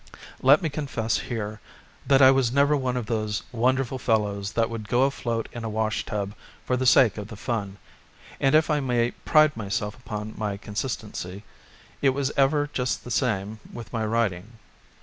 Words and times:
Let 0.41 0.63
me 0.63 0.69
confess 0.69 1.19
here 1.19 1.59
that 2.07 2.23
I 2.23 2.31
was 2.31 2.51
never 2.51 2.75
one 2.75 2.97
of 2.97 3.05
those 3.05 3.43
wonderful 3.51 3.99
fellows 3.99 4.53
that 4.53 4.67
would 4.67 4.87
go 4.89 5.03
afloat 5.03 5.47
in 5.53 5.63
a 5.63 5.69
wash 5.69 6.07
tub 6.07 6.33
for 6.65 6.75
the 6.75 6.87
sake 6.87 7.19
of 7.19 7.27
the 7.27 7.35
fun, 7.35 7.77
and 8.39 8.55
if 8.55 8.71
I 8.71 8.79
may 8.79 9.11
pride 9.11 9.55
myself 9.55 9.93
upon 9.95 10.33
my 10.35 10.57
consistency, 10.57 11.43
it 12.01 12.15
was 12.15 12.31
ever 12.35 12.67
just 12.73 13.03
the 13.03 13.11
same 13.11 13.59
with 13.71 13.93
my 13.93 14.03
writing. 14.03 14.53